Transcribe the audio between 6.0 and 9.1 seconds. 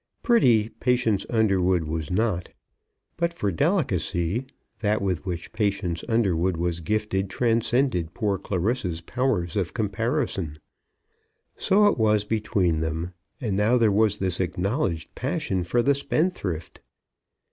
Underwood was gifted transcended poor Clarissa's